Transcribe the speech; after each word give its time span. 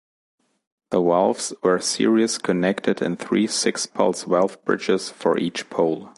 The 0.89 0.99
valves 0.99 1.53
were 1.61 1.77
series 1.79 2.39
connected 2.39 3.03
in 3.03 3.17
three 3.17 3.45
six-pulse 3.45 4.23
valve 4.23 4.57
bridges 4.65 5.11
for 5.11 5.37
each 5.37 5.69
pole. 5.69 6.09